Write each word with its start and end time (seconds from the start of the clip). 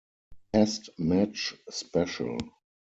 "Test 0.51 0.89
Match 0.97 1.53
Special". 1.69 2.35